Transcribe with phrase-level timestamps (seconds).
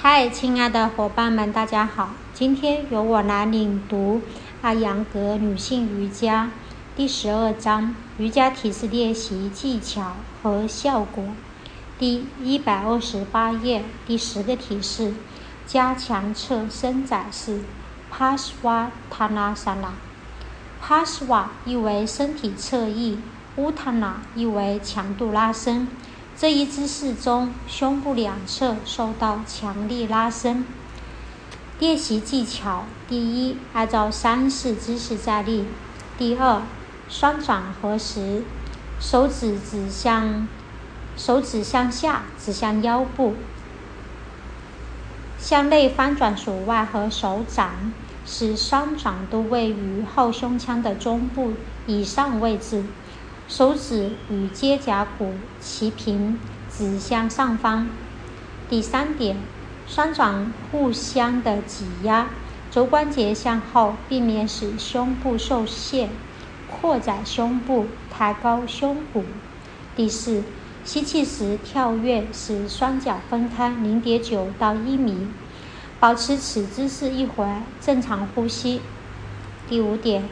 [0.00, 2.10] 嗨，亲爱的伙伴们，大家好！
[2.32, 4.22] 今天由我来领读
[4.62, 6.52] 阿扬格女性瑜伽
[6.94, 11.24] 第十二章瑜伽体式练习技巧和效果，
[11.98, 15.14] 第一百二十八页第十个体式：
[15.66, 17.62] 加强侧伸展式
[18.16, 19.94] （Pasvatanasana）。
[20.80, 23.18] Pasva 意为身体侧翼
[23.56, 25.88] ，Utana 意为强度拉伸。
[26.40, 30.64] 这一姿势中，胸部两侧受到强力拉伸。
[31.80, 35.64] 练习技巧：第一，按照三式姿势站立；
[36.16, 36.62] 第二，
[37.08, 38.44] 双掌合十，
[39.00, 40.46] 手指指向
[41.16, 43.34] 手指向下，指向腰部，
[45.40, 47.92] 向内翻转手腕和手掌，
[48.24, 51.54] 使双掌都位于后胸腔的中部
[51.88, 52.84] 以上位置。
[53.48, 56.38] 手指与肩胛骨齐平，
[56.70, 57.88] 指向上方。
[58.68, 59.38] 第三点，
[59.86, 62.28] 双掌互相的挤压，
[62.70, 66.10] 肘关节向后，避免使胸部受限，
[66.70, 69.24] 扩展胸部，抬高胸骨。
[69.96, 70.42] 第四，
[70.84, 75.26] 吸气时跳跃，使双脚分开零点九到一米，
[75.98, 78.82] 保持此姿势一会儿，正常呼吸。
[79.66, 80.28] 第五点。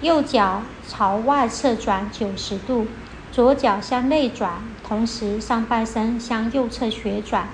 [0.00, 2.86] 右脚朝外侧转九十度，
[3.32, 7.48] 左脚向内转，同时上半身向右侧旋转。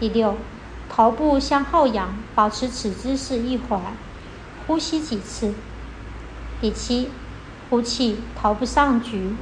[0.00, 0.36] 第六，
[0.88, 3.82] 头部向后仰，保持此姿势一会儿，
[4.66, 5.52] 呼吸几次。
[6.58, 7.10] 第七，
[7.68, 9.36] 呼气，头部上举，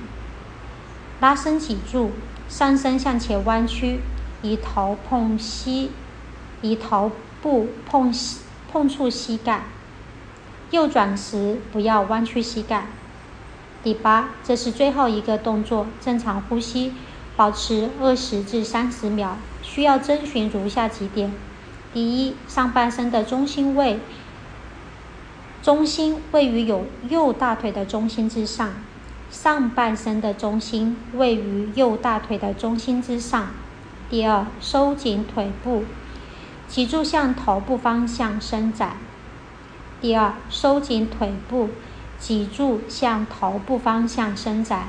[1.20, 2.11] 拉伸脊柱，
[2.48, 4.00] 上身向前弯曲，
[4.42, 5.92] 以头碰膝，
[6.61, 8.40] 以头部碰膝
[8.72, 9.62] 碰触膝盖。
[10.70, 12.86] 右转时不要弯曲膝盖。
[13.83, 16.92] 第八，这是最后一个动作，正常呼吸，
[17.36, 19.36] 保持二十至三十秒。
[19.62, 21.33] 需要遵循如下几点：
[21.92, 24.00] 第一，上半身的中心位，
[25.62, 28.70] 中心位于有右大腿的中心之上。
[29.29, 33.51] 上半身的中心位于右大腿的中心之上。
[34.08, 35.85] 第二，收紧腿部，
[36.69, 38.96] 脊柱向头部方向伸展。
[40.06, 41.68] 第二，收紧腿部，
[42.17, 44.86] 脊柱向头部方向伸展。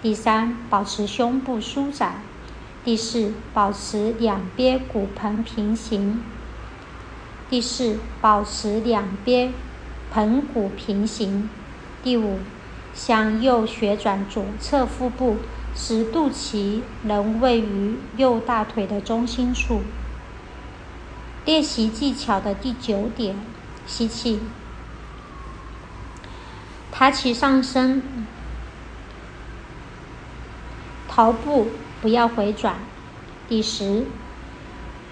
[0.00, 2.22] 第三，保持胸部舒展。
[2.82, 6.22] 第四，保持两边骨盆平行。
[7.50, 9.52] 第四，保持两边
[10.10, 11.50] 盆骨平行。
[12.02, 12.38] 第五，
[12.94, 15.36] 向右旋转左侧腹部，
[15.76, 19.82] 使肚脐能位于右大腿的中心处。
[21.44, 23.36] 练习技巧的第九点。
[23.86, 24.40] 吸气，
[26.90, 28.02] 抬起上身，
[31.08, 31.68] 头部
[32.00, 32.76] 不要回转。
[33.48, 34.06] 第十，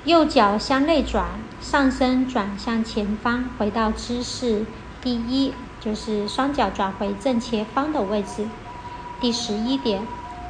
[0.04, 1.26] 右脚向内转，
[1.60, 4.64] 上身转向前方，回到姿势。
[5.00, 8.46] 第一，就是双脚转回正前方的位置。
[9.20, 10.06] 第十一点，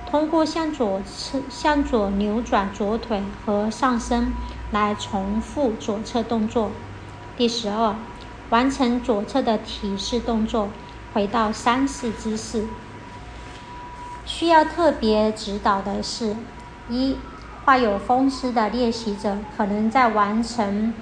[0.09, 4.33] 通过向左侧、向左扭转左腿和上身
[4.71, 6.71] 来重复左侧动作。
[7.43, 7.97] 第十二。
[8.51, 10.69] 完成左侧的体式动作，
[11.13, 12.67] 回到三式姿势。
[14.25, 16.37] 需要特别指导的是：
[16.89, 17.17] 一、
[17.65, 20.95] 患有风湿的练习者可能在完成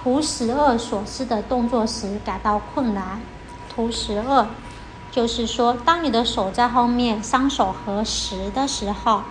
[0.00, 3.20] 图十二所示的动作时感到困难。
[3.74, 4.46] 图十二
[5.10, 9.24] 就是说，当你的手在后面，双手合十的时候，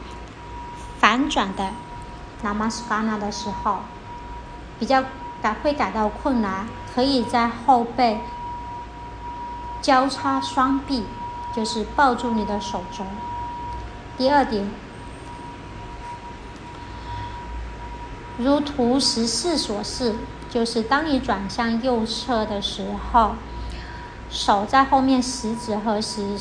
[0.99, 1.71] 反转的
[2.43, 3.79] Namaskara 的时候。
[4.79, 5.01] 比较
[5.41, 8.19] 感会感到困难，可以在后背
[9.81, 11.05] 交叉双臂，
[11.55, 13.05] 就是抱住你的手肘。
[14.17, 14.69] 第二点，
[18.37, 20.15] 如图十四所示，
[20.49, 23.35] 就是当你转向右侧的时候，
[24.29, 26.37] 手在后面食指和十，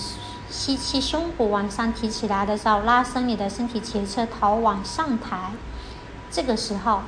[0.48, 5.52] 吸气，胸骨往上提起来的时候，拉伸你的身体前侧，头往上抬。
[6.32, 7.02] 这个时候。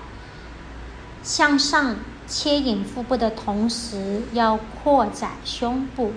[1.23, 1.97] 向上
[2.29, 6.13] 牵引腹部的同时，要扩展胸部。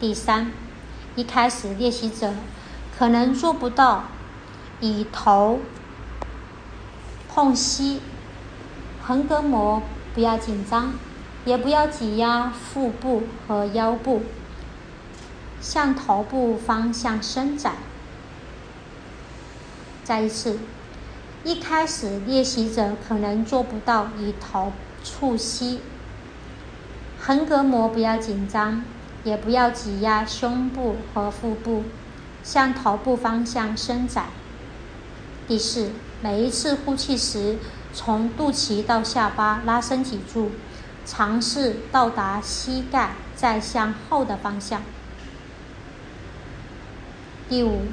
[0.00, 0.50] 第三，
[1.14, 2.32] 一开始练习者
[2.98, 4.04] 可能做不到
[4.80, 5.60] 以头
[7.28, 8.00] 碰膝，
[9.02, 9.82] 横膈膜
[10.14, 10.94] 不要紧张，
[11.44, 14.22] 也不要挤压腹部和腰部，
[15.60, 17.74] 向头部方向伸展。
[20.02, 20.58] 再一次。
[21.44, 24.72] 一开始练习者可能做不到以头
[25.02, 25.80] 触膝，
[27.20, 28.84] 横膈膜不要紧张，
[29.24, 31.82] 也不要挤压胸部和腹部，
[32.44, 34.26] 向头部方向伸展。
[35.48, 35.90] 第四，
[36.22, 37.58] 每一次呼气时，
[37.92, 40.52] 从肚脐到下巴拉伸脊柱，
[41.04, 44.80] 尝试到达膝盖再向后的方向。
[47.48, 47.86] 第五，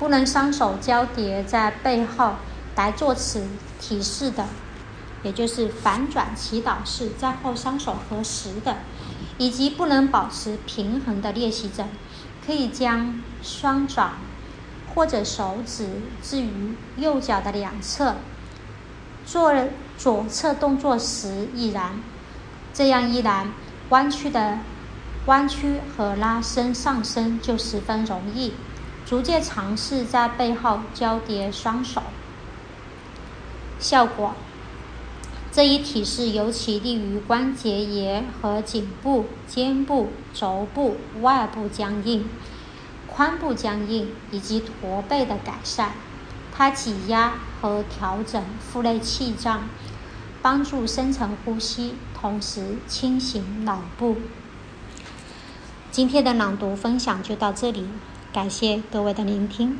[0.00, 2.34] 不能双手交叠在背后
[2.78, 3.44] 来做此
[3.80, 4.46] 体式的，
[5.24, 8.76] 也就是反转祈祷式，在后双手合十的，
[9.36, 11.86] 以及不能保持平衡的练习者，
[12.46, 14.12] 可以将双爪
[14.94, 15.88] 或者手指
[16.22, 18.14] 置于右脚的两侧，
[19.26, 19.52] 做
[19.96, 22.00] 左侧动作时亦然。
[22.72, 23.48] 这样一来，
[23.88, 24.60] 弯曲的
[25.26, 28.52] 弯曲和拉伸上身就十分容易。
[29.04, 32.02] 逐渐尝试在背后交叠双手，
[33.78, 34.34] 效果。
[35.50, 42.28] 这一体式尤其利于关节炎和颈部、肩部、肘部、外部僵硬、
[43.10, 45.92] 髋部僵硬以及驼背的改善。
[46.54, 49.68] 它挤压和调整腹内气胀，
[50.42, 54.16] 帮助深层呼吸，同时清醒脑部。
[55.90, 57.88] 今天的朗读分享就到这里。
[58.32, 59.78] 感谢各位的聆听。